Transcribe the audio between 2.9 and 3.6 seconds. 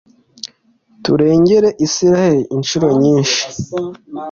nyinshi